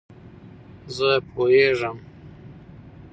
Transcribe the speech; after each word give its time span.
زه 0.95 1.09
پوهېږم! 1.31 1.97